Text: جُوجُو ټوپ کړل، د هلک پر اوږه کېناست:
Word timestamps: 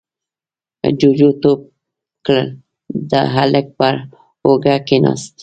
جُوجُو 0.99 1.29
ټوپ 1.41 1.61
کړل، 2.25 2.47
د 3.09 3.11
هلک 3.35 3.65
پر 3.77 3.95
اوږه 4.45 4.75
کېناست: 4.87 5.33